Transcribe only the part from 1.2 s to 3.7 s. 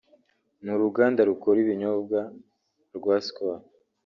rukora ibinyobwa rwa Skol